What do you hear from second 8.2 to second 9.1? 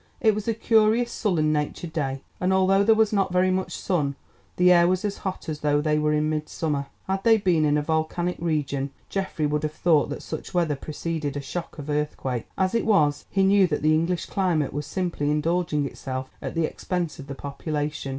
region,